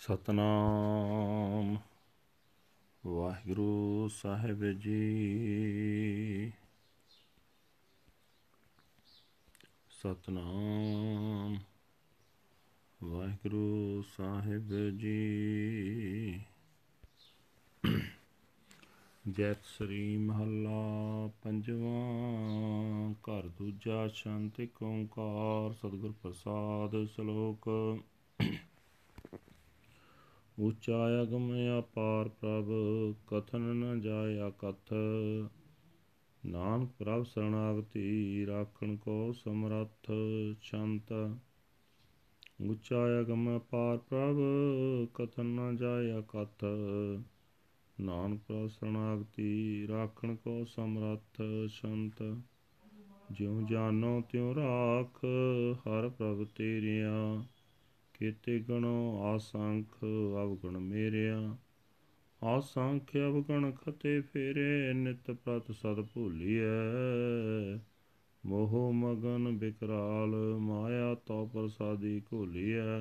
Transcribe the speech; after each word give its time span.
ਸਤਨਾਮ। 0.00 1.76
ਵਾਹਿਗੁਰੂ 3.06 4.08
ਸਾਹਿਬ 4.08 4.64
ਜੀ। 4.64 6.52
ਸਤਨਾਮ। 9.90 11.58
ਵਾਹਿਗੁਰੂ 13.02 14.02
ਸਾਹਿਬ 14.16 14.96
ਜੀ। 14.96 16.44
ਜੈਤ 19.30 19.64
ਸ੍ਰੀ 19.64 20.16
ਮਹੱਲਾ 20.16 21.30
ਪੰਜਵਾਂ। 21.42 23.12
ਘਰ 23.12 23.48
ਦੂਜਾ 23.48 24.08
ਸ਼ਾਂਤੀ 24.08 24.68
ਓੰਕਾਰ, 24.82 25.72
ਸਤਿਗੁਰ 25.72 26.12
ਪ੍ਰਸਾਦ, 26.22 27.06
ਸ਼ਲੋਕ 27.06 27.68
ਉੱਚਾ 30.60 31.22
ਅਗਮ 31.22 31.52
ਅਪਾਰ 31.78 32.28
ਪ੍ਰਭ, 32.28 32.66
ਕਥਨ 33.26 33.60
ਨ 33.60 34.00
ਜਾਇਆ 34.00 34.50
ਕਥ। 34.50 34.92
ਨਾਨਕ 36.46 36.90
ਪ੍ਰਭ 36.98 37.24
ਸਰਣਾਗਤੀ 37.24 38.46
ਰਾਖਣ 38.46 38.96
ਕੋ 38.96 39.32
ਸਮਰੱਥ 39.32 40.10
ਸ਼ੰਤ। 40.60 41.12
ਉੱਚਾ 42.60 43.20
ਅਗਮ 43.20 43.56
ਅਪਾਰ 43.56 43.98
ਪ੍ਰਭ, 43.98 44.36
ਕਥਨ 45.14 45.46
ਨ 45.46 45.76
ਜਾਇਆ 45.76 46.20
ਕਥ। 46.20 46.64
ਨਾਨਕ 48.00 48.40
ਪ੍ਰਭ 48.40 48.68
ਸਰਣਾਗਤੀ 48.68 49.86
ਰਾਖਣ 49.88 50.36
ਕੋ 50.36 50.64
ਸਮਰੱਥ 50.64 51.42
ਸ਼ੰਤ। 51.68 52.22
ਜਿਉ 53.32 53.60
ਜਾਨੋ 53.68 54.20
ਤਿਉ 54.20 54.54
ਰਾਖ, 54.54 55.24
ਹਰ 55.88 56.08
ਪ੍ਰਭ 56.08 56.44
ਤੇਰਿਆ 56.44 57.44
ਕੀਤੇ 58.20 58.58
ਗਣੋ 58.58 59.22
ਆਸੰਖ 59.22 60.04
ਅਵਗਣ 60.42 60.78
ਮੇਰਿਆ। 60.78 61.56
ਆਸੰਖ 62.44 63.16
ਅਵਗਣ 63.16 63.70
ਖਤੇ 63.70 64.20
ਫੇਰੇ, 64.20 64.92
ਨਿਤ 64.92 65.30
ਪ੍ਰਤ 65.30 65.72
ਸਦ 65.72 66.00
ਭੂਲੀਐ। 66.00 67.78
ਮੋਹ 68.46 68.92
ਮਗਨ 68.92 69.58
ਬਿਕਰਾਲ, 69.58 70.58
ਮਾਇਆ 70.58 71.14
ਤੋ 71.14 71.46
ਪ੍ਰਸਾਦੀ 71.46 72.22
ਘੋਲੀਐ। 72.32 73.00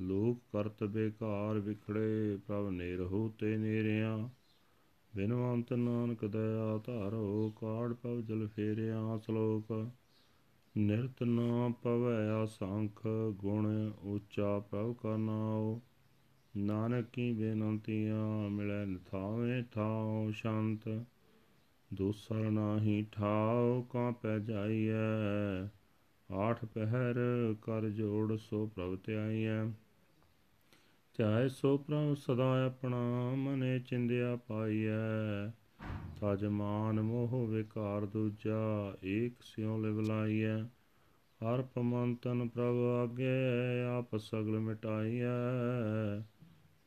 ਲੋਕ 0.00 0.38
ਕਰਤ 0.52 0.84
ਬੇਕਾਰ 0.84 1.58
ਵਿਖੜੇ, 1.58 2.38
ਪ੍ਰਭ 2.46 2.68
ਨੇਰਹੁ 2.68 3.34
ਤੇ 3.38 3.56
ਨੇਰਿਆ। 3.56 4.30
ਬਿਨਵੰਤ 5.16 5.72
ਨਾਨਕ 5.72 6.24
ਦਇਆ 6.24 6.80
ਧਾਰੋ 6.86 7.52
ਕਾੜ 7.60 7.92
ਪਵ 7.92 8.20
ਜਲ 8.20 8.48
ਫੇਰਿਆ 8.48 9.18
ਸ਼ਲੋਕ। 9.22 9.90
ਨਿਰਤ 10.78 11.22
ਨਾ 11.22 11.68
ਪਵੈ 11.82 12.28
ਆਸੰਖ 12.30 13.06
ਗੁਣ 13.30 13.92
ਉੱਚਾ 14.02 14.58
ਪ੍ਰਭ 14.58 14.94
ਕਾ 14.94 15.16
ਨਾਉ। 15.16 15.80
ਨਾਨਕ 16.56 17.06
ਕੀ 17.12 17.32
ਬੇਨੰਤੀਆਂ 17.32 18.50
ਮਿਲੈ 18.50 18.84
ਨਥਾਵੇਂ 18.86 19.62
ਥਾਉ 19.72 20.30
ਸ਼ਾਂਤ। 20.30 21.06
ਦੂਸਰ 21.92 22.50
ਨਾਹੀ 22.50 23.06
ਠਾਉ 23.12 23.82
ਕਾ 23.82 24.10
ਪੈ 24.10 24.38
ਜਾਈਐ। 24.38 25.68
ਆਠ 26.32 26.64
ਪਹਿਰ 26.64 27.14
ਕਰ 27.62 27.88
ਜੋੜ 27.88 28.36
ਸੋ 28.36 28.66
ਪ੍ਰਭ 28.66 28.98
ਧਿਆਈਐ। 29.04 29.64
ਧਿਆਏ 31.16 31.48
ਸੋ 31.48 31.78
ਪ੍ਰਭ 31.78 32.16
ਸਦਾ 32.16 32.66
ਆਪਣਾ 32.66 33.30
ਮਨੇ 33.34 33.78
ਚਿੰਦਿਆ 33.78 34.36
ਪਾਈਐ। 34.36 35.50
ਤਜ 36.20 36.44
ਮਾਨ 36.44 37.00
ਮੋਹ 37.00 37.46
ਵਿਕਾਰ 37.46 38.06
ਦੂਜਾ, 38.06 38.96
ਏਕ 39.04 39.32
ਸਿਉ 39.42 39.78
ਲਿਵ 39.78 40.00
ਲਾਈਐ। 40.00 40.62
ਹਰ 41.40 41.62
ਪਮੰਤਨ 41.62 42.48
ਪ੍ਰਭ 42.48 42.76
ਆਗੇ, 43.02 43.82
ਆਪ 43.98 44.16
ਸਗਲ 44.16 44.60
ਮਿਟਾਈਐ। 44.60 46.22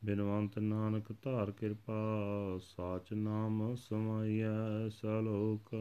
ਬਿਨਵੰਤ 0.05 0.59
ਨਾਨਕ 0.59 1.13
ਧਾਰ 1.21 1.51
ਕਿਰਪਾ, 1.51 2.03
ਸਾਚ 2.63 3.13
ਨਾਮ 3.13 3.75
ਸਮਾਈਐ 3.75 4.89
ਸਲੋਕ। 4.89 5.75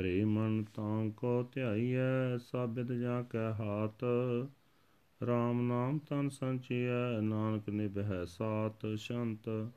ਹਰੇ 0.00 0.24
ਮਨ 0.24 0.64
ਤਾਂ 0.64 1.10
ਕੋ 1.10 1.42
ਧਿਆਈਐ, 1.42 2.38
ਸਾਬਿਤ 2.38 2.92
ਜਾ 2.92 3.22
ਕੈ 3.22 3.52
ਹਾਤ। 3.52 4.04
RAM 5.22 5.62
ਨਾਮ 5.62 5.98
ਤਨ 5.98 6.28
ਸੰਚਿਐ, 6.28 7.20
ਨਾਨਕ 7.20 7.68
ਨਿਭੈ 7.68 8.24
ਸਾਤ 8.24 8.86
ਸ਼ੰਤ। 8.96 9.70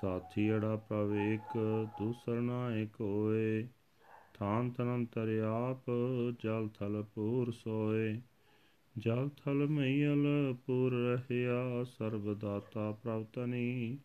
ਸਾਥੀ 0.00 0.50
ਅੜਾ 0.50 0.76
ਪ੍ਰਭ 0.76 1.12
ਏਕ 1.12 1.58
ਦੂਸਰ 1.98 2.40
ਨਾ 2.40 2.74
ਏਕ 2.74 3.00
ਹੋਏ। 3.00 3.68
ਥਾਨ 4.34 4.70
ਤਨੰਤਰ 4.70 5.38
ਆਪ, 5.44 5.90
ਜਲ 6.42 6.68
ਥਲ 6.68 7.04
ਪੂਰ 7.14 7.52
ਸੋਏ। 7.52 8.20
ਜਲ 8.98 9.28
ਥਲ 9.28 9.66
ਮਈਲ 9.66 10.54
ਪੂਰ 10.66 10.92
ਰਹਿਆ, 10.92 11.84
ਸਰਬ 11.84 12.38
ਦਾਤਾ 12.38 12.92
ਪ੍ਰਭ 12.92 13.24
ਤਨੀ 13.32 13.98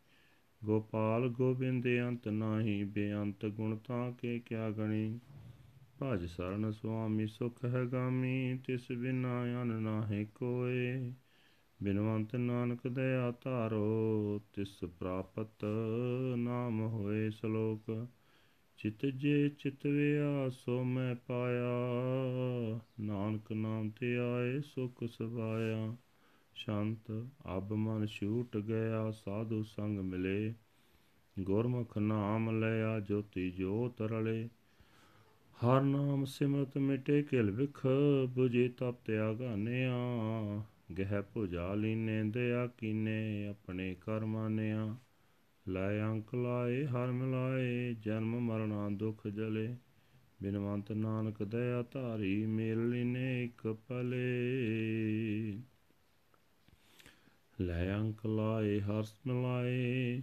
ਗੋਪਾਲ 0.64 1.30
ਗੋਬਿੰਦ 1.30 1.88
ਅੰਤ 2.08 2.28
ਨਾਹੀ, 2.28 2.84
ਬੇਅੰਤ 2.84 3.46
ਗੁਣ 3.46 3.78
ਤਾਂ 3.78 4.12
ਕੇ 4.12 4.40
ਕਿਆ 4.40 4.70
ਗਣੀ। 4.70 5.20
ਭਜ 6.02 6.26
ਸਰਨ 6.26 6.72
ਸੁਆਮੀ 6.72 7.28
ਸੁਖ 7.28 7.66
ਹੈ 7.66 7.86
ਗਾਮੀ, 7.86 8.58
ਤਿਸ 8.68 8.92
ਬਿਨਾ 8.92 9.62
ਅਨ 9.62 9.68
ਨਾਹੀ 9.68 10.26
ਕੋਏ। 10.26 11.14
ਬਿਨਵੰਤ 11.84 12.36
ਨਾਨਕ 12.36 12.88
ਦਇਆ 12.88 13.34
ਧਾਰੋ, 13.44 14.42
ਤਿਸ 14.54 14.84
ਪ੍ਰਾਪਤ 15.00 15.66
ਨਾਮ 16.36 16.82
ਹੋਏ 16.82 17.30
ਸ਼ਲੋਕ। 17.30 18.08
ਚਿਤ 18.78 19.06
ਜੇ 19.06 19.50
ਚਿਤਵਿਆ 19.50 20.50
ਸੋ 20.50 20.84
ਮੈਂ 20.84 21.16
ਪਾਇਆ। 21.16 21.80
ਨਾਨਕ 23.00 23.52
ਨਾਮ 23.52 23.90
ਤੇ 23.90 24.18
ਆਏ, 24.18 24.62
ਸੁਖ 24.62 25.04
ਸਵਾਇਆ। 25.04 25.96
ਸ਼ਾਂਤ, 26.56 27.26
ਅਬ 27.58 27.74
ਮਨ 27.74 28.06
ਛੂਟ 28.06 28.58
ਗਿਆ, 28.58 29.12
ਸਾਧੂ 29.12 29.64
ਸੰਗ 29.64 30.00
ਮਿਲੇ। 30.00 30.54
ਗੁਰਮੁਖ 31.40 31.98
ਨਾਮ 31.98 32.60
ਲਿਆ 32.60 33.00
ਜੋਤੀ 33.00 33.52
ਜੋਤ 33.52 34.02
ਰਲੇ। 34.02 34.50
ਹਰ 35.56 35.82
ਨਾਮ 35.82 36.26
ਸਿਮਰਤ 36.26 36.78
ਮਿਟੇ 36.78 37.22
ਕਿਲ 37.24 37.52
ਵਿਖ 37.52 37.86
부ਜੀ 38.38 38.68
ਤਪ 38.68 38.96
ਤਿਆਗਾਨਿਆ 39.06 39.94
ਗਹਿ 40.98 41.22
ਭੁਜਾ 41.34 41.74
ਲੀਨੇ, 41.74 42.24
ਦਇਆ 42.24 42.68
ਕੀਨੇ, 42.68 43.48
ਆਪਣੇ 43.48 43.96
ਕਰਮਾਨਿਆ 44.02 44.96
ਲੈ 45.70 46.02
ਅੰਕ 46.02 46.36
ਲਾਏ, 46.36 46.86
ਹਰ 46.86 47.12
ਮਿਲਾਏ, 47.12 47.94
ਜਨਮ 47.94 48.40
ਮਰਣਾ 48.40 48.90
ਦੁਖ 48.90 49.28
ਜਲੇ। 49.28 49.76
ਬਿਨਵੰਤ 50.42 50.92
ਨਾਨਕ 50.92 51.44
ਦਇਆ 51.44 51.84
ਧਾਰੀ, 51.92 52.46
ਮੇਲ 52.46 52.90
ਲੀਨੇ 52.90 53.44
ਇਕ 53.44 53.78
ਪਲੇ। 53.88 54.44
ਲੈ 57.62 57.96
ਅੰਕ 57.96 58.26
ਲਾਏ 58.26 58.80
ਹਰ 58.80 59.04
ਮਿਲਾਏ, 59.28 60.22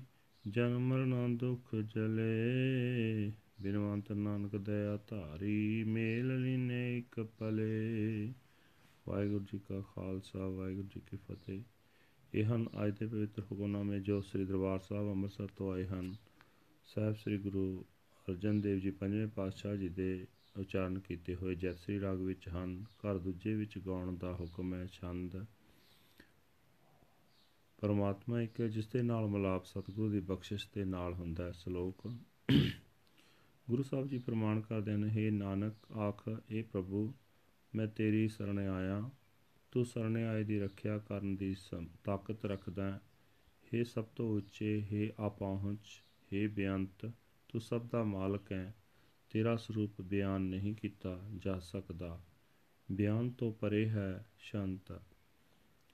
ਜਨਮ 0.49 0.81
ਮਰਣਾ 0.81 1.29
ਦੁਖ 1.29 1.75
ਜਲੇ। 1.75 3.33
ਬਿਨਵੰਤ 3.63 4.13
ਨਾਨਕ 4.13 4.57
ਦਇਆ 4.57 4.97
ਧਾਰੀ, 4.97 5.85
ਮੇਲ 5.85 6.41
ਲੀਨੇ 6.41 6.99
ਇਕ 6.99 7.21
ਪਲੇ। 7.39 8.33
ਵਾਹਿਗੁਰੂ 9.09 9.45
ਜੀ 9.45 9.59
ਕਾ 9.59 9.81
ਖਾਲਸਾ, 9.81 10.49
ਵਾਹਿਗੁਰੂ 10.49 10.89
ਜੀ 10.89 11.01
ਕੀ 11.01 11.17
ਫਤਿਹ। 11.17 11.63
ਇਹ 12.35 12.45
ਹਨ 12.45 12.67
ਅੱਜ 12.87 12.99
ਦੇ 12.99 13.07
ਪਵਿੱਤਰ 13.07 13.43
ਹੁਕਮਨਾਮੇ 13.43 14.01
ਜੋ 14.01 14.21
ਸ੍ਰੀ 14.21 14.45
ਦਰਬਾਰ 14.45 14.79
ਸਾਹਿਬ 14.79 15.11
ਅੰਮ੍ਰਿਤਸਰ 15.11 15.49
ਤੋਂ 15.57 15.73
ਆਏ 15.73 15.87
ਹਨ। 15.87 16.17
ਸਾਹਿਬ 16.85 17.17
ਸ੍ਰੀ 17.17 17.39
ਗੁਰੂ 17.39 17.85
ਅਰਜਨ 18.29 18.61
ਦੇਵ 18.61 18.79
ਜੀ 18.79 18.91
ਪੰਜਵੇਂ 18.91 19.27
ਪਾਤਸ਼ਾਹ 19.27 19.77
ਜੀ 19.77 19.89
ਦੇ 19.89 20.27
ਉਚਾਰਨ 20.59 20.99
ਕੀਤੇ 20.99 21.35
ਹੋਏ 21.35 21.55
ਜੈਸਰੀ 21.55 22.01
ਰਾਗ 22.01 22.21
ਵਿੱਚ 22.21 22.49
ਹਨ। 22.49 22.85
ਘਰ 22.85 23.19
ਦੂਜੇ 23.19 23.55
ਵਿੱਚ 23.55 23.79
ਗਾਉਣ 23.79 24.17
ਦਾ 24.17 24.35
ਹੁਕਮ 24.35 24.75
ਹੈ, 24.75 24.87
ਛੰਦ। 24.87 25.45
ਪਰਮਾਤਮਾ 27.81 28.43
ਇੱਕ 28.43 28.61
ਹੈ 28.61 28.69
ਜਿਸ 28.69 28.87
ਦੇ 28.87 29.03
ਨਾਲ 29.03 29.27
ਮਲਾਪ 29.27 29.65
ਸਤਿਗੁਰੂ 29.65 30.11
ਦੀ 30.11 30.21
ਬਖਸ਼ਿਸ਼ 30.21 30.69
ਦੇ 30.75 30.85
ਨਾਲ 30.85 31.15
ਹੁੰਦਾ 31.15 31.45
ਹੈ, 31.45 31.53
ਸ਼ਲੋਕ। 31.53 32.13
ਗੁਰੂ 33.71 33.83
ਸਾਹਿਬ 33.83 34.09
ਜੀ 34.09 34.19
ਪ੍ਰਮਾਣ 34.19 34.61
ਕਰਦੇ 34.61 34.97
ਨੇ 34.97 35.29
हे 35.29 35.35
ਨਾਨਕ, 35.35 35.93
ਆਖ 35.93 36.31
ਇਹ 36.51 36.65
ਪ੍ਰਭੂ 36.65 37.15
ਮੈਂ 37.75 37.87
ਤੇਰੀ 37.87 38.29
ਸ਼ਰਨ 38.29 38.59
ਆਇਆ, 38.59 39.11
ਤੂੰ 39.71 39.85
ਸ਼ਰਨ 39.85 40.17
ਆਏ 40.17 40.45
ਦੀ 40.45 40.61
ਰੱਖਿਆ 40.61 40.99
ਕਰਨ 40.99 41.37
ਦੀ 41.37 41.57
ਤਾਕਤ 42.05 42.45
ਰੱਖਦਾ 42.45 42.93
ਹੈ। 42.93 43.01
ਸਭ 43.85 44.05
ਤੋਂ 44.05 44.37
ਉੱਚੇ, 44.37 44.83
ਹੈ 44.93 45.25
ਆਪਾਹੁੰਚ 45.25 46.05
ਹੈ 46.35 46.49
ਬੇਅੰਤ, 46.49 47.07
ਤੂੰ 47.49 47.61
ਸਭ 47.61 47.87
ਦਾ 47.87 48.05
ਮਾਲਕ 48.05 48.53
ਹੈ। 48.53 48.75
ਤੇਰਾ 49.31 49.57
ਸਰੂਪ 49.57 50.01
ਬਿਆਨ 50.01 50.41
ਨਹੀਂ 50.41 50.75
ਕੀਤਾ 50.75 51.21
ਜਾ 51.37 51.59
ਸਕਦਾ। 51.59 52.21
ਬਿਆਨ 52.93 53.31
ਤੋਂ 53.31 53.53
ਪਰੇ 53.53 53.89
ਹੈ 53.89 54.27
ਸ਼ਾਂਤ। 54.39 55.03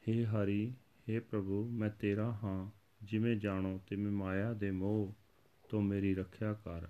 ਹੈ 0.08 0.25
ਹਰੀ, 0.25 0.75
ਹੈ 1.10 1.20
ਪ੍ਰਭੂ, 1.20 1.69
ਮੈਂ 1.69 1.90
ਤੇਰਾ 1.90 2.32
ਹਾਂ। 2.32 2.70
ਜਿਵੇਂ 3.02 3.36
ਜਾਣੋ 3.36 3.80
ਤੇ 3.86 3.96
ਮੈਂ 3.96 4.12
ਮਾਇਆ 4.12 4.52
ਦੇ 4.52 4.70
ਮੋਹ 4.70 5.14
ਤੋਂ 5.69 5.82
ਮੇਰੀ 5.82 6.14
ਰੱਖਿਆ 6.14 6.54
ਕਰ। 6.54 6.88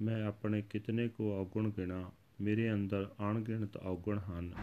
ਮੈਂ 0.00 0.24
ਆਪਣੇ 0.24 0.62
ਕਿਤਨੇ 0.62 1.08
ਕੋ 1.08 1.32
ਔਗਣ 1.32 1.70
ਗਿਣਾ 1.70 2.12
ਮੇਰੇ 2.40 2.72
ਅੰਦਰ 2.72 3.14
ਅਣਗਿਣਤ 3.20 3.76
ਔਗਣ 3.76 4.18
ਹਨ। 4.18 4.54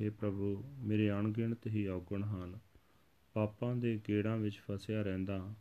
हे 0.00 0.12
ਪ੍ਰਭੂ, 0.12 0.64
ਮੇਰੇ 0.78 1.10
ਅਣਗਿਣਤ 1.10 1.66
ਹੀ 1.66 1.86
ਔਗਣ 1.86 2.22
ਹਨ। 2.24 2.58
ਪਾਪਾਂ 3.32 3.76
ਦੇ 3.76 4.00
ਗੇੜਾਂ 4.08 4.36
ਵਿੱਚ 4.36 4.58
ਫਸਿਆ 4.58 5.02
ਰਹਿੰਦਾ, 5.02 5.54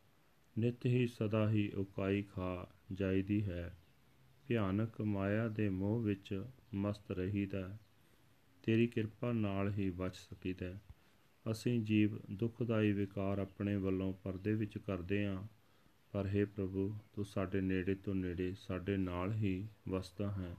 ਨਿਤ 0.60 0.86
ਹੀ 0.86 1.08
ਸਦਾ 1.08 1.50
ਹੀ 1.50 1.70
ਉਕਾਈ 1.70 2.22
ਖਾ 2.22 2.68
ਜਾਈਦੀ 2.94 3.44
ਹੈ। 3.46 3.78
ਭਿਆਨਕ 4.48 5.02
ਮਾਇਆ 5.02 5.48
ਦੇ 5.48 5.70
ਮੋਹ 5.70 6.02
ਵਿੱਚ 6.02 6.46
ਮਸਤ 6.74 7.12
ਰਹੀਦਾ 7.12 7.78
ਤੇਰੀ 8.64 8.88
ਕਿਰਪਾ 8.88 9.32
ਨਾਲ 9.32 9.72
ਹੀ 9.72 9.90
ਬਚ 9.90 10.16
ਸਕੀਦਾ 10.16 10.80
ਅਸੀਂ 11.52 11.82
ਜੀਵ 11.82 12.20
ਦੁਖਦਾਈ 12.32 12.92
ਵਿਕਾਰ 12.92 13.40
ਆਪਣੇ 13.40 13.76
ਵੱਲੋਂ 13.76 14.14
ਪਰਦੇ 14.14 14.54
ਵਿੱਚ 14.54 14.78
ਕਰਦੇ 14.78 15.26
ਹਾਂ। 15.26 15.48
ਪਰ 16.12 16.30
हे 16.36 16.48
ਪ੍ਰਭੂ, 16.48 16.98
ਤੂੰ 17.14 17.26
ਸਾਡੇ 17.26 17.62
ਨੇੜੇ 17.62 17.96
ਤੋਂ 17.96 18.16
ਨੇੜੇ 18.16 18.54
ਸਾਡੇ 18.58 18.98
ਨਾਲ 18.98 19.34
ਹੀ 19.34 19.68
ਵਸਦਾ 19.90 20.32
ਹੈ। 20.32 20.56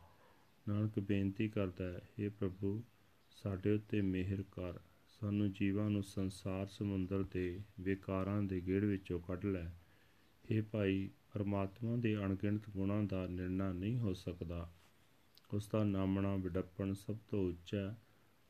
ਨਾਨਕ 0.68 1.00
ਬੇਨਤੀ 1.00 1.48
ਕਰਦਾ 1.48 1.92
ਹੈ 1.92 2.00
हे 2.20 2.32
ਪ੍ਰਭੂ, 2.32 2.84
ਸਾਡੇ 3.30 3.70
ਉੱਤੇ 3.70 4.00
ਮਿਹਰ 4.00 4.42
ਕਰ। 4.42 4.80
ਸਾਨੂੰ 5.20 5.52
ਜੀਵਾਂ 5.52 5.90
ਨੂੰ 5.90 6.02
ਸੰਸਾਰ 6.02 6.66
ਸਮੁੰਦਰ 6.66 7.22
ਦੇ 7.22 7.60
ਵਿਕਾਰਾਂ 7.80 8.42
ਦੇ 8.42 8.60
ਗੇੜ 8.60 8.84
ਵਿੱਚੋਂ 8.84 9.20
ਕੱਢ 9.20 9.44
ਲੈ। 9.44 9.66
हे 10.52 10.64
ਭਾਈ, 10.72 11.10
ਪਰਮਾਤਮਾ 11.32 11.96
ਦੇ 11.96 12.16
ਅਣਗਿਣਤ 12.16 12.70
ਗੁਣਾਂ 12.70 13.02
ਦਾ 13.02 13.26
ਨਿਰਣਾ 13.26 13.72
ਨਹੀਂ 13.72 13.98
ਹੋ 13.98 14.14
ਸਕਦਾ। 14.14 14.72
ਉਸ 15.54 15.68
ਦਾ 15.68 15.84
ਨਾਮਣਾ 15.84 16.36
ਵਿਡੱਪਣ 16.36 16.92
ਸਭ 16.92 17.16
ਤੋਂ 17.28 17.48
ਉੱਚਾ 17.48 17.96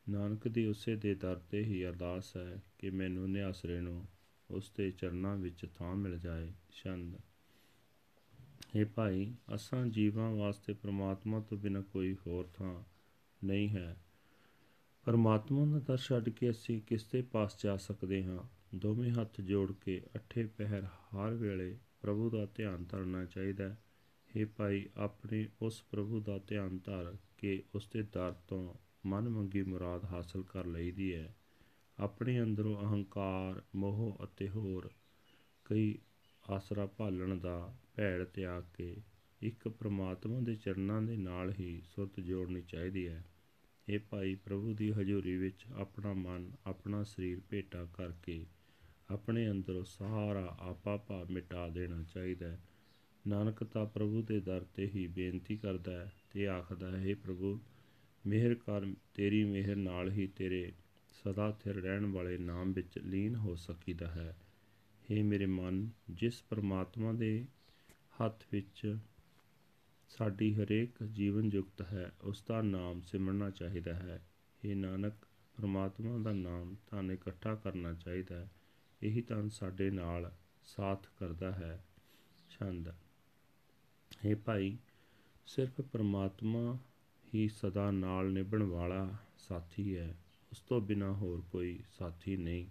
ਨਾਨਕ 0.09 0.49
ਦੀ 0.49 0.67
ਉਸੇ 0.67 0.97
ਦੇ 0.97 1.15
ਦਰ 1.15 1.37
ਤੇ 1.37 1.65
ਹੀ 1.65 1.87
ਅਰਦਾਸ 1.87 2.37
ਹੈ 2.37 2.63
ਕਿ 2.79 2.91
ਮੈਨੂੰ 2.91 3.31
ਨਿਆਸਰੇ 3.31 3.81
ਨੂੰ 3.81 4.09
ਉਸ 4.51 4.73
ਦੇ 4.77 4.91
ਚਰਨਾਂ 4.91 5.37
ਵਿੱਚ 5.37 5.67
ਥਾਂ 5.75 5.97
ਮਿਲ 5.97 6.19
ਜਾਏ। 6.19 6.53
ਛੰਦ। 6.73 7.19
हे 8.61 8.89
ਭਾਈ, 8.95 9.35
ਅਸਾਂ 9.55 9.87
ਜੀਵਾਂ 9.87 10.31
ਵਾਸਤੇ 10.31 10.73
ਪ੍ਰਮਾਤਮਾ 10.73 11.41
ਤੋਂ 11.41 11.59
ਬਿਨਾਂ 11.59 11.83
ਕੋਈ 11.83 12.17
ਹੋਰ 12.27 12.47
ਥਾਂ 12.55 12.83
ਨਹੀਂ 13.45 13.69
ਹੈ। 13.69 13.97
ਪਰਮਾਤਮਾ 15.05 15.65
ਦਾ 15.67 15.79
ਦਰ 15.79 15.97
ਛੱਡ 15.97 16.29
ਕੇ 16.29 16.51
ਅਸੀਂ 16.51 16.83
ਕਿਸ 16.83 17.05
ਦੇ 17.05 17.23
ਪਾਸ 17.23 17.65
ਜਾ 17.65 17.77
ਸਕਦੇ 17.77 18.25
ਹਾਂ? 18.25 18.39
ਦੋਵੇਂ 18.75 19.13
ਹੱਥ 19.13 19.41
ਜੋੜ 19.41 19.73
ਕੇ 19.73 20.03
ਅੱਠੇ 20.17 20.47
ਪਹਿਰ 20.47 20.85
ਹਰ 20.85 21.31
ਵੇਲੇ 21.31 21.79
ਪ੍ਰਭੂ 22.03 22.31
ਦਾ 22.31 22.47
ਧਿਆਨ 22.47 22.85
ਧਰਨਾ 22.85 23.25
ਚਾਹੀਦਾ 23.25 23.65
ਹੈ। 23.65 23.79
हे 24.37 24.49
ਭਾਈ, 24.57 24.89
ਆਪਣੇ 24.97 25.49
ਉਸ 25.63 25.83
ਪ੍ਰਭੂ 25.91 26.21
ਦਾ 26.21 26.39
ਧਿਆਨ 26.39 26.79
ਧਰ 26.79 27.17
ਕੇ 27.39 27.63
ਉਸ 27.75 27.89
ਦੇ 27.93 28.03
ਦਰ 28.03 28.33
ਤੋਂ 28.33 28.75
ਮਨ 29.07 29.29
ਮੰਗੀ 29.29 29.63
ਮੁਰਾਦ 29.63 30.05
ਹਾਸਲ 30.05 30.43
ਕਰ 30.43 30.67
ਲਈਦੀ 30.67 31.15
ਹੈ। 31.15 31.37
ਆਪਣੇ 31.99 32.43
ਅੰਦਰੋਂ 32.43 32.81
ਅਹੰਕਾਰ, 32.81 33.63
ਮੋਹ 33.75 34.19
ਅਤੇ 34.25 34.49
ਹੋਰ 34.49 34.91
ਕਈ 35.65 35.99
ਆਸਰਾ 36.51 36.87
ਭਾਲਣ 36.87 37.39
ਦਾ 37.39 37.75
ਭੈੜ 37.97 38.25
ਤਿਆਗ 38.25 38.65
ਕੇ 38.77 38.97
ਇੱਕ 39.43 39.69
ਪ੍ਰਮਾਤਮਾ 39.69 40.41
ਦੇ 40.41 40.55
ਚਰਨਾਂ 40.55 41.03
ਦੇ 41.03 41.17
ਨਾਲ 41.17 41.53
ਹੀ 41.61 41.83
ਸੁਰਤ 41.85 42.21
ਜੋੜਨੀ 42.21 42.63
ਚਾਹੀਦੀ 42.63 43.09
ਹੈ। 43.09 43.25
ਇਹ 43.89 43.99
ਭਾਈ 44.11 44.35
ਪ੍ਰਭੂ 44.35 44.75
ਦੀ 44.75 44.93
ਹਜ਼ੂਰੀ 44.93 45.37
ਵਿੱਚ 45.37 45.67
ਆਪਣਾ 45.77 46.13
ਮਨ, 46.13 46.53
ਆਪਣਾ 46.67 47.03
ਸਰੀਰ 47.03 47.41
ਭੇਟਾ 47.51 47.85
ਕਰਕੇ 47.85 48.47
ਆਪਣੇ 49.11 49.51
ਅੰਦਰੋਂ 49.51 49.85
ਸਾਰਾ 49.85 50.57
ਆਪਾ 50.61 50.97
ਭਾਵ 50.97 51.31
ਮਿਟਾ 51.31 51.69
ਦੇਣਾ 51.69 52.03
ਚਾਹੀਦਾ 52.03 52.49
ਹੈ। 52.49 52.61
ਨਾਨਕ 53.27 53.65
ਤਾਂ 53.65 53.87
ਪ੍ਰਭੂ 53.87 54.23
ਦੇ 54.23 54.41
ਦਰ 54.41 54.65
ਤੇ 54.65 54.87
ਹੀ 54.87 55.07
ਬੇਨਤੀ 55.07 55.57
ਕਰਦਾ 55.57 55.93
ਹੈ 55.93 56.13
ਤੇ 56.31 56.49
ਆਖਦਾ 56.49 56.99
ਹੈ 56.99 57.15
ਪ੍ਰਭੂ, 57.15 57.61
ਮਿਹਰ 58.27 58.55
ਕਰ, 58.55 58.87
ਤੇਰੀ 59.15 59.45
ਮਿਹਰ 59.45 59.77
ਨਾਲ 59.77 60.11
ਹੀ 60.11 60.27
ਤੇਰੇ 60.27 60.73
ਸਦਾ 61.13 61.53
ਸਥਿਰ 61.53 61.75
ਰਹਿਣ 61.75 62.07
ਵਾਲੇ 62.07 62.39
ਨਾਮ 62.39 62.73
ਵਿੱਚ 62.73 62.99
ਲੀਨ 62.99 63.37
ਹੋ 63.37 63.55
ਸਕੀਦਾ 63.55 64.07
ਹੈ। 64.07 64.37
हे 65.11 65.25
ਮੇਰੇ 65.25 65.47
ਮਨ, 65.47 65.91
ਜਿਸ 66.11 66.43
ਪਰਮਾਤਮਾ 66.43 67.13
ਦੇ 67.13 67.45
ਹੱਥ 68.21 68.45
ਵਿੱਚ 68.53 68.99
ਸਾਡੀ 70.09 70.55
ਹਰੇਕ 70.55 71.05
ਜੀਵਨ 71.05 71.51
ਯੁਕਤ 71.53 71.83
ਹੈ, 71.83 72.13
ਉਸ 72.23 72.45
ਦਾ 72.49 72.63
ਨਾਮ 72.63 73.01
ਸਿਮਰਨਾ 73.01 73.51
ਚਾਹੀਦਾ 73.51 73.95
ਹੈ। 73.95 74.27
हे 74.65 74.77
ਨਾਨਕ, 74.77 75.13
ਪਰਮਾਤਮਾ 75.57 76.19
ਦਾ 76.19 76.33
ਨਾਮ 76.33 76.77
ਤਾਂ 76.91 77.03
ਇਕੱਠਾ 77.03 77.55
ਕਰਨਾ 77.55 77.93
ਚਾਹੀਦਾ 77.93 78.37
ਹੈ। 78.37 78.51
ਇਹੀ 79.03 79.23
ਤਾਂ 79.23 79.49
ਸਾਡੇ 79.49 79.91
ਨਾਲ 79.91 80.33
ਸਾਥ 80.65 81.07
ਕਰਦਾ 81.19 81.53
ਹੈ। 81.53 81.85
ਛੰਦ। 82.51 82.89
हे 84.27 84.39
ਭਾਈ, 84.39 84.79
ਸਿਰਫ 85.47 85.81
ਪਰਮਾਤਮਾ 85.81 86.79
ਹੀ 87.35 87.49
ਸਦਾ 87.49 87.91
ਨਾਲ 87.91 88.33
ਨਿਭਣ 88.33 88.63
ਵਾਲਾ 88.63 89.17
ਸਾਥੀ 89.39 89.97
ਹੈ। 89.97 90.19
ਉਸ 90.51 90.61
ਤੋਂ 90.61 90.81
ਬਿਨਾ 90.81 91.13
ਹੋਰ 91.13 91.41
ਕੋਈ 91.41 91.83
ਸਾਥੀ 91.99 92.37
ਨਹੀਂ। 92.37 92.67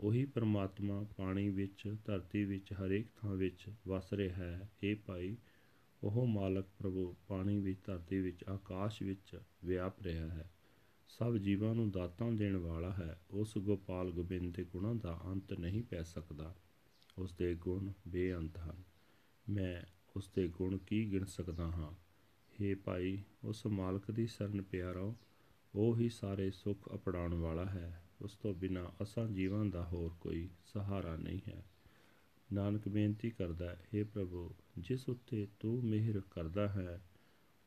ਉਹੀ 0.00 0.24
ਪਰਮਾਤਮਾ 0.24 1.06
ਪਾਣੀ 1.16 1.48
ਵਿੱਚ, 1.48 1.96
ਧਰਤੀ 2.04 2.44
ਵਿੱਚ, 2.44 2.72
ਹਰੇਕ 2.72 3.06
ਥਾਂ 3.20 3.34
ਵਿੱਚ 3.34 3.66
ਵਸ 3.88 4.12
ਰਿਹਾ 4.12 4.36
ਹੈ। 4.36 4.70
ਇਹ 4.82 4.96
ਭਾਈ, 4.96 5.36
ਉਹ 6.02 6.26
ਮਾਲਕ 6.26 6.66
ਪ੍ਰਭੂ, 6.78 7.16
ਪਾਣੀ 7.28 7.58
ਵਿੱਚ, 7.58 7.78
ਧਰਤੀ 7.84 8.18
ਵਿੱਚ, 8.18 8.44
ਆਕਾਸ਼ 8.44 9.02
ਵਿੱਚ 9.02 9.40
ਵਿਆਪ 9.64 10.02
ਰਿਹਾ 10.02 10.28
ਹੈ। 10.28 10.52
ਸਭ 11.08 11.36
ਜੀਵਾਂ 11.36 11.74
ਨੂੰ 11.74 11.90
ਦਾਤਾਂ 11.90 12.32
ਦੇਣ 12.32 12.56
ਵਾਲਾ 12.56 12.92
ਹੈ। 12.92 13.20
ਉਸ 13.30 13.58
ਗੋਪਾਲ 13.58 14.10
ਗੋਬਿੰਦ 14.10 14.56
ਦੇ 14.56 14.64
ਗੁਣਾਂ 14.64 14.94
ਦਾ 14.94 15.20
ਅੰਤ 15.24 15.52
ਨਹੀਂ 15.52 15.82
ਪੈ 15.82 16.02
ਸਕਦਾ। 16.02 16.54
ਉਸ 17.18 17.32
ਦੇ 17.32 17.54
ਗੁਣ 17.54 17.92
ਬੇਅੰਤ 18.08 18.58
ਹਨ। 18.58 18.82
ਮੈਂ 19.50 19.82
ਉਸ 20.16 20.30
ਦੇ 20.36 20.48
ਗੁਣ 20.48 20.78
ਕੀ 20.78 21.12
ਗਿਣ 21.12 21.24
ਸਕਦਾ 21.24 21.64
ਹਾਂ? 21.64 21.92
हे 22.62 22.78
ਭਾਈ, 22.84 23.22
ਉਸ 23.44 23.66
ਮਾਲਕ 23.66 24.10
ਦੀ 24.10 24.26
ਸ਼ਰਨ 24.26 24.62
ਪਿਆਰੋ, 24.62 25.16
ਉਹ 25.74 25.98
ਹੀ 25.98 26.08
ਸਾਰੇ 26.08 26.50
ਸੁੱਖ 26.50 26.94
ਅਪੜਾਉਣ 26.94 27.34
ਵਾਲਾ 27.34 27.64
ਹੈ। 27.64 28.07
ਉਸ 28.20 28.34
ਤੋਂ 28.34 28.54
ਬਿਨਾ 28.54 28.92
ਅਸਾਂ 29.02 29.28
ਜੀਵਾਂ 29.28 29.64
ਦਾ 29.64 29.84
ਹੋਰ 29.84 30.14
ਕੋਈ 30.20 30.48
ਸਹਾਰਾ 30.64 31.16
ਨਹੀਂ 31.16 31.40
ਹੈ। 31.48 31.64
ਨਾਨਕ 32.52 32.88
ਬੇਨਤੀ 32.88 33.30
ਕਰਦਾ 33.30 33.76
ਹੈ 33.94 34.04
ਪ੍ਰਭੂ, 34.04 34.54
ਜਿਸ 34.78 35.08
ਉੱਤੇ 35.08 35.48
ਤੂੰ 35.60 35.84
ਮਿਹਰ 35.84 36.20
ਕਰਦਾ 36.30 36.68
ਹੈ 36.68 37.02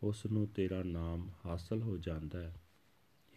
ਉਸ 0.04 0.26
ਨੂੰ 0.26 0.48
ਤੇਰਾ 0.48 0.84
ਨਾਮ 0.84 1.32
ਹਾਸਲ 1.46 1.82
ਹੋ 1.82 1.98
ਜਾਂਦਾ 1.98 2.40
ਹੈ। 2.40 2.62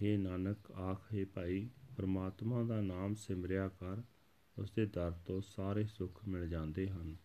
हे 0.03 0.19
ਨਾਨਕ, 0.19 0.71
ਆਖੇ 0.71 1.25
ਭਾਈ, 1.25 1.69
ਪ੍ਰਮਾਤਮਾ 1.97 2.63
ਦਾ 2.63 2.81
ਨਾਮ 2.81 3.15
ਸਿਮਰਿਆ 3.15 3.69
ਕਰ 3.69 4.03
ਉਸ 4.59 4.71
ਦੇ 4.71 4.87
ਦਰ 4.87 5.13
ਤੋਂ 5.13 5.43
ਸਾਰੇ 5.43 5.87
ਸੁੱਖ 5.87 6.29
ਮਿਲ 6.29 6.49
ਜਾਂਦੇ 6.49 6.89
ਹਨ। 6.89 7.17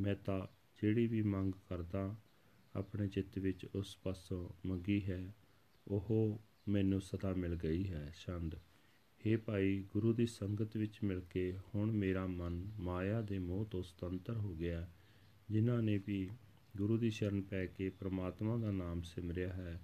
ਮੈਂ 0.00 0.14
ਤਾਂ 0.14 0.46
ਜਿਹੜੀ 0.82 1.06
ਵੀ 1.06 1.22
ਮੰਗ 1.22 1.52
ਕਰਦਾ, 1.68 2.16
ਆਪਣੇ 2.76 3.08
ਚਿੱਤ 3.08 3.38
ਵਿੱਚ 3.38 3.66
ਉਸ 3.74 3.96
ਪਾਸੋਂ 3.96 4.68
ਮੰਗੀ 4.68 5.04
ਹੈ, 5.10 5.34
ਉਹ 5.88 6.40
ਮੈਨੂੰ 6.68 7.00
ਸਦਾ 7.00 7.34
ਮਿਲ 7.34 7.56
ਗਈ 7.56 7.88
ਹੈ, 7.88 8.12
ਛੰਦ। 8.16 8.54
हे 9.26 9.38
ਭਾਈ, 9.38 9.84
ਗੁਰੂ 9.92 10.12
ਦੀ 10.12 10.26
ਸੰਗਤ 10.26 10.76
ਵਿੱਚ 10.76 10.98
ਮਿਲ 11.04 11.20
ਕੇ 11.20 11.58
ਹੁਣ 11.74 11.92
ਮੇਰਾ 11.92 12.26
ਮਨ 12.26 12.70
ਮਾਇਆ 12.78 13.20
ਦੇ 13.22 13.38
ਮੋਹ 13.38 13.64
ਤੋਂ 13.64 13.82
ਸੁਤੰਤਰ 13.82 14.36
ਹੋ 14.36 14.54
ਗਿਆ 14.54 14.88
ਜਿਨ੍ਹਾਂ 15.50 15.82
ਨੇ 15.82 16.00
ਵੀ 16.06 16.30
ਗੁਰੂ 16.76 16.98
ਦੀ 16.98 17.10
ਸ਼ਰਨ 17.10 17.42
ਪੈ 17.42 17.66
ਕੇ 17.66 17.88
ਪ੍ਰਮਾਤਮਾ 17.88 18.56
ਦਾ 18.56 18.70
ਨਾਮ 18.70 19.02
ਸਿਮਰਿਆ 19.02 19.52
ਹੈ, 19.52 19.80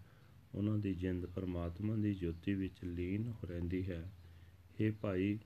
ਉਹਨਾਂ 0.55 0.79
ਦੀ 0.79 0.95
ਜਿੰਦ 0.95 1.27
ਪ੍ਰਮਾਤਮਾ 1.27 1.97
ਦੀ 1.97 2.15
ਜੋਤੀ 2.15 2.55
ਵਿੱਚ 2.55 2.85
ਲੀਨ 2.85 3.27
ਹੋ 3.27 3.47
ਰਹਿੰਦੀ 3.47 3.91
ਹੈ। 3.91 4.13
हे 4.81 4.95
ਭਾਈ, 5.01 5.39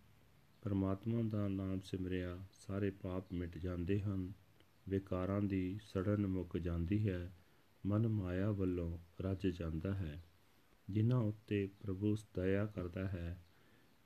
ਪ੍ਰਮਾਤਮਾ 0.63 1.23
ਦਾ 1.23 1.49
ਨਾਮ 1.49 1.81
ਸਿਮਰਿਆ 1.81 2.39
ਸਾਰੇ 2.53 2.91
ਪਾਪ 2.91 3.33
ਮਿਟ 3.33 3.59
ਜਾਂਦੇ 3.59 4.01
ਹਨ, 4.01 4.33
ਵਿਕਾਰਾਂ 4.89 5.43
ਦੀ 5.43 5.79
ਸੜਨ 5.83 6.27
ਮੁੱਕ 6.27 6.59
ਜਾਂਦੀ 6.59 7.09
ਹੈ, 7.09 7.33
ਮਨ 7.87 8.09
ਮਾਇਆ 8.09 8.51
ਵੱਲੋਂ 8.51 8.99
ਰੱਜ 9.21 9.47
ਜਾਂਦਾ 9.47 9.95
ਹੈ, 9.95 10.23
ਜਿਨ੍ਹਾਂ 10.91 11.21
ਉੱਤੇ 11.21 11.69
ਪ੍ਰਭੂ 11.83 12.17
ਦਇਆ 12.35 12.67
ਕਰਦਾ 12.67 13.09
ਹੈ 13.09 13.45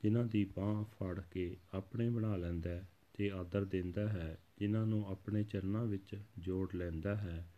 ਜਿਨ੍ਹਾਂ 0.05 0.25
ਦੀ 0.25 0.45
ਬਾਹ 0.45 0.85
ਫੜ 0.85 1.21
ਕੇ 1.21 1.57
ਆਪਣੇ 1.75 2.11
ਬਣਾ 2.11 2.37
ਲੈਂਦਾ 2.37 2.83
ਤੇ 3.15 3.33
ਆਦਰ 3.33 3.65
ਦਿੰਦਾ 3.65 4.09
ਹੈ, 4.09 4.39
ਜਿਨ੍ਹਾਂ 4.59 4.87
ਨੂੰ 4.87 5.11
ਆਪਣੇ 5.11 5.45
ਚਰਨਾਂ 5.45 5.85
ਵਿੱਚ 5.85 6.23
ਜੋੜ 6.39 6.75
ਲੈਂਦਾ 6.75 7.17
ਹੈ, 7.17 7.49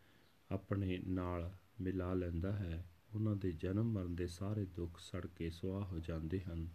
ਆਪਣੇ 0.50 1.02
ਨਾਲ 1.06 1.52
ਮਿਲਾ 1.80 2.14
ਲੈਂਦਾ 2.14 2.52
ਹੈ। 2.52 2.86
ਉਹਨਾਂ 3.14 3.36
ਦੇ 3.36 3.52
ਜਨਮ 3.52 3.84
ਮਰਨ 3.84 4.14
ਦੇ 4.14 4.26
ਸਾਰੇ 4.26 4.64
ਦੁੱਖ 4.64 4.98
ਸੜ 4.98 5.26
ਕੇ 5.26 5.50
ਸੁਆਹ 5.50 5.84
ਹੋ 5.84 5.98
ਜਾਂਦੇ 5.98 6.40
ਹਨ। 6.40 6.68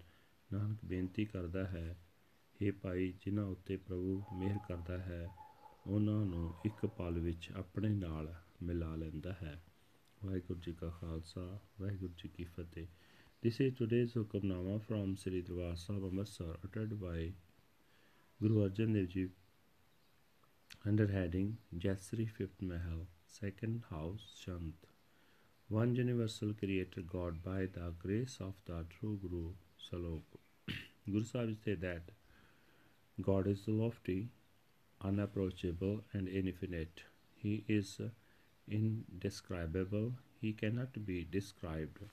ਨਾਨਕ 0.53 0.77
ਬੇਨਤੀ 0.85 1.25
ਕਰਦਾ 1.25 1.65
ਹੈ 1.65 1.97
हे 2.63 2.75
ਭਾਈ, 2.81 3.13
ਜਿਨ੍ਹਾਂ 3.25 3.45
ਉੱਤੇ 3.45 3.77
ਪ੍ਰਭੂ 3.77 4.23
ਮਿਹਰ 4.33 4.57
ਕਰਦਾ 4.67 4.97
ਹੈ, 4.97 5.29
ਉਹਨਾਂ 5.87 6.25
ਨੂੰ 6.25 6.53
ਇੱਕ 6.65 6.85
ਪਲ 6.85 7.19
ਵਿੱਚ 7.19 7.51
ਆਪਣੇ 7.55 7.89
ਨਾਲ 7.89 8.33
ਮਿਲਾ 8.63 8.95
ਲੈਂਦਾ 8.95 9.33
ਹੈ। 9.33 9.63
ਵਾਹਿਗੁਰੂ 10.25 10.59
ਜੀ 10.59 10.73
ਕਾ 10.73 10.89
ਖਾਲਸਾ, 10.89 11.59
ਵਾਹਿਗੁਰੂ 11.81 12.13
ਜੀ 12.13 12.29
ਕੀ 12.29 12.43
ਫਤਿਹ। 12.43 12.87
This 13.43 13.59
is 13.59 13.73
today's 13.75 14.13
Hukamnama 14.13 14.73
from 14.87 15.15
Sri 15.17 15.41
Darbar 15.41 15.75
Sahib 15.75 16.03
Amritsar 16.07 16.57
uttered 16.63 16.91
by 17.03 17.31
Guru 18.39 18.59
Arjan 18.65 18.93
Dev 18.93 19.07
Ji 19.13 19.23
under 20.85 21.07
heading 21.07 21.47
Jasri 21.85 22.27
Fifth 22.29 22.61
Mahal 22.61 23.01
Second 23.37 23.81
House 23.89 24.27
Shant 24.43 24.85
One 25.69 25.95
universal 25.95 26.53
creator 26.53 27.01
God 27.15 27.41
by 27.41 27.61
the 27.79 27.91
grace 28.05 28.37
of 28.49 28.53
the 28.67 28.85
true 28.91 29.17
Guru 29.25 29.43
Salok 29.87 30.39
Guru 31.09 31.23
Sahib 31.33 31.57
said 31.65 31.81
that 31.81 32.13
God 33.31 33.47
is 33.47 33.67
lofty 33.67 34.29
unapproachable 35.03 36.01
and 36.13 36.27
infinite. 36.27 37.05
He 37.33 37.63
is 37.67 37.99
indescribable, 38.69 40.13
he 40.39 40.53
cannot 40.53 41.05
be 41.07 41.23
described. 41.23 42.11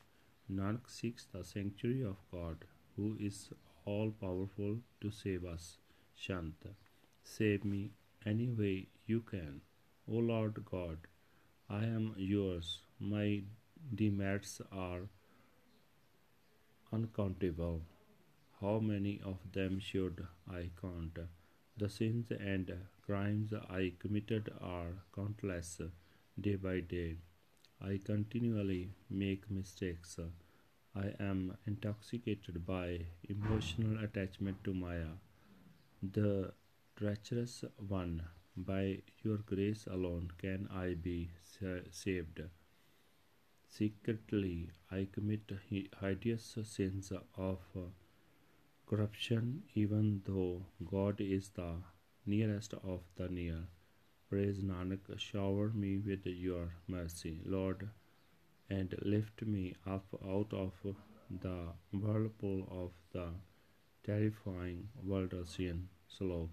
Nanak 0.50 0.88
seeks 0.88 1.26
the 1.32 1.44
sanctuary 1.44 2.02
of 2.02 2.16
God, 2.32 2.64
who 2.96 3.16
is 3.20 3.50
all 3.84 4.10
powerful 4.10 4.78
to 5.00 5.10
save 5.10 5.44
us. 5.44 5.76
Shant, 6.14 6.54
save 7.22 7.64
me 7.64 7.90
any 8.24 8.48
way 8.48 8.88
you 9.06 9.20
can. 9.20 9.60
O 10.10 10.16
Lord 10.16 10.64
God, 10.64 10.98
I 11.68 11.84
am 11.84 12.14
yours. 12.16 12.80
My 12.98 13.42
demerits 13.94 14.60
are 14.72 15.02
uncountable. 16.92 17.82
How 18.60 18.78
many 18.78 19.20
of 19.24 19.36
them 19.52 19.78
should 19.78 20.26
I 20.50 20.70
count? 20.80 21.18
The 21.76 21.88
sins 21.88 22.30
and 22.30 22.72
crimes 23.06 23.52
I 23.52 23.92
committed 23.98 24.50
are 24.60 25.04
countless 25.14 25.80
day 26.40 26.56
by 26.56 26.80
day. 26.80 27.18
I 27.80 28.00
continually 28.04 28.90
make 29.08 29.50
mistakes. 29.50 30.18
I 30.94 31.14
am 31.20 31.56
intoxicated 31.66 32.66
by 32.66 33.06
emotional 33.28 34.02
attachment 34.04 34.64
to 34.64 34.74
Maya, 34.74 35.16
the 36.02 36.52
treacherous 36.96 37.64
one. 37.76 38.22
By 38.56 39.02
your 39.22 39.38
grace 39.38 39.86
alone 39.86 40.32
can 40.36 40.68
I 40.74 40.94
be 40.94 41.30
saved. 41.92 42.42
Secretly, 43.68 44.70
I 44.90 45.06
commit 45.12 45.52
hideous 45.70 46.58
sins 46.64 47.12
of 47.36 47.58
corruption, 48.86 49.62
even 49.74 50.22
though 50.24 50.66
God 50.84 51.20
is 51.20 51.50
the 51.50 51.76
nearest 52.26 52.74
of 52.74 53.02
the 53.16 53.28
near. 53.28 53.68
Praise 54.30 54.58
Nanak, 54.58 55.18
shower 55.18 55.70
me 55.70 55.96
with 55.96 56.26
your 56.26 56.74
mercy, 56.86 57.40
Lord, 57.46 57.88
and 58.68 58.94
lift 59.00 59.40
me 59.40 59.74
up 59.86 60.04
out 60.22 60.52
of 60.52 60.74
the 61.30 61.68
whirlpool 61.92 62.68
of 62.70 62.90
the 63.12 63.30
terrifying 64.04 64.90
world 65.02 65.32
ocean. 65.32 65.88
Slow. 66.08 66.50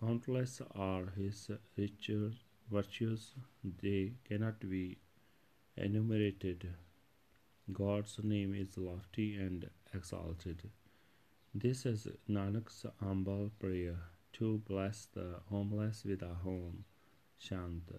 Countless 0.00 0.62
are 0.74 1.12
his 1.14 1.50
riches, 1.76 2.36
virtues, 2.72 3.34
they 3.82 4.14
cannot 4.26 4.58
be 4.60 4.96
enumerated. 5.76 6.70
God's 7.70 8.18
name 8.22 8.54
is 8.54 8.78
lofty 8.78 9.36
and 9.36 9.68
exalted. 9.92 10.70
This 11.54 11.84
is 11.84 12.08
Nanak's 12.30 12.86
humble 12.98 13.50
prayer 13.60 13.98
to 14.34 14.58
bless 14.66 15.06
the 15.06 15.40
homeless 15.50 16.04
with 16.04 16.22
a 16.22 16.34
home. 16.34 16.84
Shant. 17.38 17.90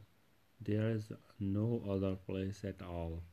There 0.61 0.89
is 0.89 1.11
no 1.39 1.81
other 1.89 2.15
place 2.15 2.63
at 2.65 2.81
all. 2.81 3.23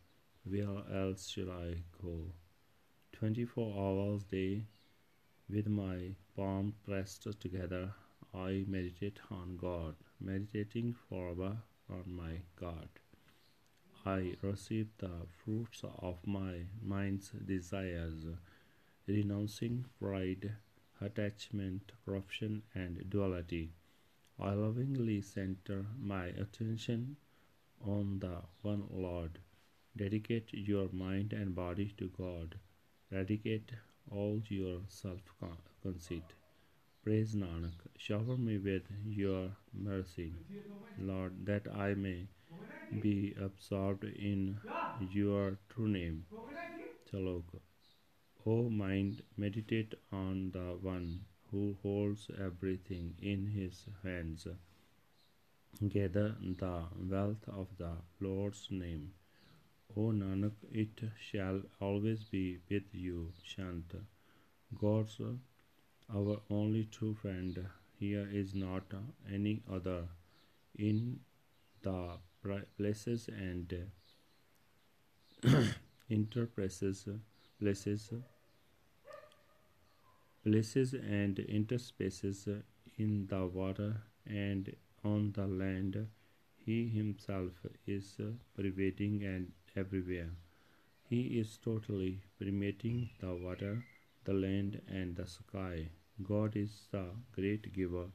Where 0.45 0.83
else 0.93 1.29
should 1.29 1.49
I 1.49 1.83
go? 2.00 2.33
Twenty 3.12 3.45
four 3.45 3.75
hours 3.76 4.23
a 4.23 4.31
day, 4.37 4.65
with 5.49 5.67
my 5.67 6.15
palm 6.37 6.75
pressed 6.85 7.26
together, 7.41 7.93
I 8.35 8.65
meditate 8.69 9.19
on 9.31 9.57
God, 9.57 9.95
meditating 10.21 10.95
forever 11.09 11.57
on 11.91 12.05
my 12.07 12.43
God. 12.55 12.88
I 14.05 14.37
receive 14.43 14.88
the 14.99 15.26
fruits 15.45 15.83
of 15.83 16.19
my 16.25 16.67
mind's 16.81 17.31
desires, 17.31 18.25
renouncing 19.07 19.87
pride, 19.99 20.53
attachment, 21.00 21.93
corruption, 22.05 22.62
and 22.75 23.09
duality. 23.11 23.73
I 24.38 24.53
lovingly 24.55 25.21
center 25.23 25.87
my 25.99 26.26
attention 26.26 27.17
on 27.87 28.19
the 28.21 28.43
one 28.62 28.85
Lord. 28.91 29.38
Dedicate 29.97 30.53
your 30.53 30.88
mind 30.93 31.33
and 31.33 31.55
body 31.55 31.93
to 31.99 32.09
God. 32.09 32.59
Eradicate 33.11 33.73
all 34.11 34.41
your 34.49 34.81
self 34.88 35.21
conceit. 35.83 36.35
Praise 37.03 37.35
Nanak, 37.35 37.75
shower 37.97 38.37
me 38.37 38.59
with 38.59 38.83
your 39.07 39.50
mercy, 39.73 40.33
Lord, 40.99 41.47
that 41.47 41.67
I 41.75 41.95
may 41.95 42.26
be 43.00 43.35
absorbed 43.41 44.05
in 44.05 44.59
your 45.12 45.59
true 45.69 45.88
name. 45.88 46.26
Chalok. 47.11 47.45
O 48.49 48.69
mind, 48.71 49.23
meditate 49.37 49.95
on 50.12 50.53
the 50.53 50.79
one 50.81 51.25
who 51.50 51.76
holds 51.83 52.31
everything 52.41 53.15
in 53.21 53.45
his 53.47 53.87
hands. 54.05 54.47
Gather 55.88 56.37
the 56.41 56.85
wealth 57.11 57.49
of 57.49 57.67
the 57.76 57.91
Lord's 58.21 58.69
name. 58.71 59.15
O 59.97 60.12
Nanak, 60.12 60.53
it 60.71 61.00
shall 61.19 61.61
always 61.81 62.23
be 62.23 62.59
with 62.71 62.85
you, 62.93 63.33
Shant. 63.43 63.93
God's 64.81 65.21
our 66.15 66.41
only 66.49 66.85
true 66.85 67.15
friend 67.15 67.67
here 67.99 68.29
is 68.31 68.55
not 68.55 68.85
any 69.33 69.65
other 69.69 70.05
in 70.79 71.19
the 71.83 72.19
places 72.79 73.29
and 73.29 73.75
interplaces 76.11 77.19
places 77.59 78.12
places 80.47 80.95
and 80.95 81.37
interspaces 81.59 82.41
in 82.97 83.26
the 83.33 83.45
water 83.61 83.91
and 84.26 84.75
on 85.05 85.33
the 85.38 85.47
land 85.47 85.99
he 86.65 86.79
himself 86.88 87.67
is 87.87 88.17
pervading 88.57 89.23
and 89.35 89.53
everywhere 89.85 90.31
he 91.09 91.21
is 91.41 91.59
totally 91.69 92.15
permeating 92.38 92.99
the 93.21 93.33
water 93.47 93.75
the 94.26 94.35
land 94.35 94.81
and 94.88 95.15
the 95.15 95.26
sky. 95.26 95.88
God 96.23 96.57
is 96.57 96.88
the 96.91 97.05
great 97.33 97.73
giver, 97.73 98.07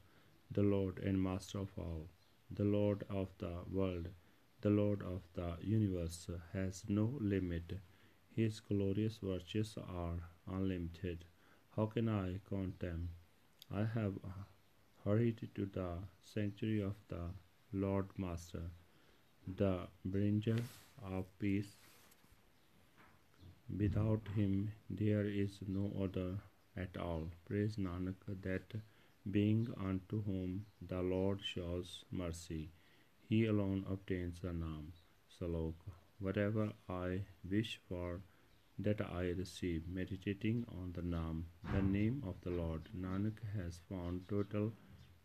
the 0.52 0.64
Lord 0.64 1.00
and 1.00 1.24
Master 1.24 1.60
of 1.60 1.70
all, 1.78 2.08
the 2.50 2.66
Lord 2.66 3.06
of 3.10 3.30
the 3.38 3.54
world, 3.72 4.10
the 4.60 4.70
Lord 4.70 5.02
of 5.04 5.22
the 5.36 5.52
universe 5.62 6.30
has 6.52 6.84
no 6.90 7.18
limit. 7.22 7.80
His 8.36 8.60
glorious 8.60 9.20
virtues 9.24 9.78
are 9.78 10.20
unlimited. 10.48 11.24
How 11.76 11.86
can 11.88 12.10
I 12.10 12.40
count 12.50 12.80
them? 12.80 13.10
I 13.74 13.86
have 13.86 14.14
uh, 14.24 14.44
hurried 15.04 15.50
to 15.56 15.66
the 15.66 15.90
sanctuary 16.34 16.82
of 16.82 16.96
the 17.08 17.24
Lord 17.74 18.08
Master, 18.18 18.64
the 19.48 19.88
bringer 20.06 20.58
of 21.04 21.26
peace 21.40 21.76
Without 23.80 24.28
him 24.36 24.74
there 24.90 25.26
is 25.26 25.60
no 25.66 25.92
other 26.04 26.38
at 26.76 26.98
all. 26.98 27.30
Praise 27.46 27.78
Nanak, 27.78 28.16
that 28.42 28.74
being 29.30 29.74
unto 29.80 30.22
whom 30.24 30.66
the 30.82 31.02
Lord 31.02 31.42
shows 31.42 32.04
mercy, 32.12 32.70
he 33.30 33.46
alone 33.46 33.86
obtains 33.90 34.42
the 34.42 34.52
Nam. 34.52 34.92
Salok. 35.40 35.76
Whatever 36.20 36.74
I 36.90 37.22
wish 37.50 37.80
for, 37.88 38.20
that 38.80 39.02
I 39.02 39.30
receive, 39.38 39.84
meditating 39.88 40.66
on 40.70 40.94
the 40.94 41.02
Nam, 41.02 41.46
the 41.74 41.82
name 41.82 42.24
of 42.26 42.36
the 42.42 42.50
Lord. 42.50 42.90
Nanak 42.98 43.38
has 43.56 43.80
found 43.90 44.28
total 44.28 44.74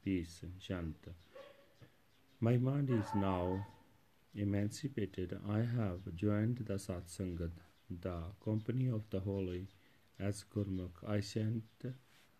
peace. 0.04 0.42
Shant. 0.58 0.96
My 2.40 2.56
mind 2.56 2.90
is 2.90 3.14
now 3.14 3.64
emancipated. 4.34 5.38
I 5.48 5.58
have 5.58 6.14
joined 6.14 6.58
the 6.66 6.74
Satsangat 6.74 7.52
the 7.88 8.20
company 8.44 8.88
of 8.88 9.08
the 9.10 9.20
holy 9.20 9.68
as 10.18 10.44
Gurmukh. 10.54 11.02
I 11.06 11.20
chant, 11.20 11.62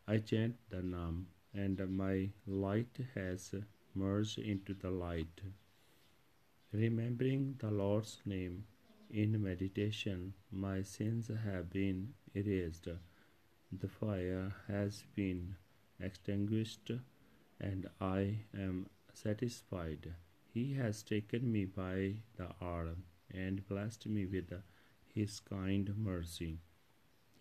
I 0.06 0.18
chant 0.18 0.56
the 0.68 0.82
Nam, 0.82 1.28
and 1.54 1.80
my 1.96 2.30
light 2.46 2.98
has 3.14 3.54
merged 3.94 4.38
into 4.38 4.74
the 4.74 4.90
light. 4.90 5.40
Remembering 6.72 7.54
the 7.58 7.70
Lord's 7.70 8.20
name 8.24 8.64
in 9.10 9.42
meditation, 9.42 10.34
my 10.50 10.82
sins 10.82 11.30
have 11.44 11.70
been 11.70 12.14
erased. 12.34 12.88
The 13.72 13.88
fire 13.88 14.54
has 14.68 15.04
been 15.14 15.56
extinguished, 16.00 16.90
and 17.60 17.88
I 18.00 18.40
am 18.54 18.86
satisfied. 19.12 20.14
He 20.52 20.74
has 20.74 21.02
taken 21.02 21.50
me 21.50 21.64
by 21.64 22.22
the 22.36 22.48
arm 22.60 23.04
and 23.32 23.66
blessed 23.68 24.06
me 24.06 24.26
with 24.26 24.52
his 25.14 25.40
kind 25.40 25.96
mercy. 25.96 26.58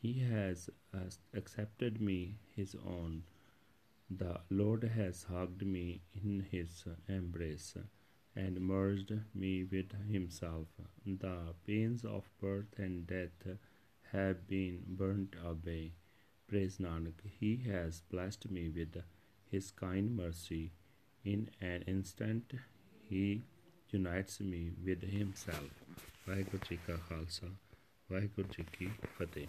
He 0.02 0.20
has 0.20 0.70
uh, 0.94 1.10
accepted 1.34 2.02
me 2.02 2.40
his 2.56 2.76
own. 2.86 3.24
The 4.10 4.42
Lord 4.50 4.84
has 4.84 5.24
hugged 5.24 5.66
me 5.66 6.02
in 6.14 6.46
his 6.52 6.86
embrace 7.08 7.76
and 8.36 8.60
merged 8.60 9.14
me 9.34 9.64
with 9.64 9.92
himself. 10.12 10.68
The 11.06 11.54
pains 11.66 12.04
of 12.04 12.24
birth 12.42 12.78
and 12.78 13.08
death 13.08 13.58
have 14.12 14.48
been 14.48 14.84
burnt 14.88 15.36
away. 15.44 15.94
Praise 16.48 16.78
Nanak, 16.78 17.22
he 17.40 17.64
has 17.72 18.02
blessed 18.12 18.52
me 18.52 18.70
with 18.70 19.02
his 19.50 19.72
kind 19.72 20.16
mercy. 20.16 20.72
In 21.24 21.50
an 21.60 21.84
instant, 21.88 22.54
he 23.10 23.42
unites 23.90 24.40
me 24.40 24.72
with 24.86 25.02
himself. 25.02 25.72
Vaheguru 26.28 26.62
Ji 26.68 26.80
Ka 26.86 26.94
Khalsa, 27.10 27.50
Vaheguru 28.12 28.50
Ji 28.52 28.66
Ki 28.78 28.90
Fateh. 29.18 29.48